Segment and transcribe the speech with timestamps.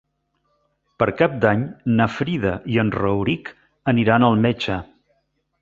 [1.01, 1.67] Per Cap d'Any
[2.01, 3.55] na Frida i en Rauric
[3.95, 4.83] aniran al metge.